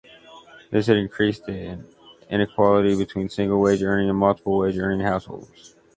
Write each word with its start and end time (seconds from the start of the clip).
This 0.71 0.87
had 0.87 0.97
increased 0.97 1.45
the 1.45 1.79
inequality 2.27 2.95
between 2.97 3.29
single 3.29 3.61
wage 3.61 3.83
earning 3.83 4.09
and 4.09 4.17
multiple 4.17 4.57
wage 4.57 4.79
earning 4.79 5.01
households. 5.05 5.75